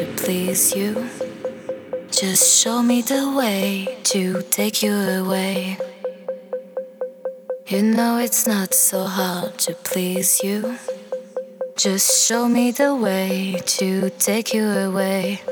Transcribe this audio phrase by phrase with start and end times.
[0.00, 1.10] to please you.
[2.10, 5.76] Just show me the way to take you away.
[7.66, 10.78] You know it's not so hard to please you.
[11.76, 15.42] Just show me the way to take you away.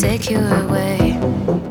[0.00, 1.67] Take you away.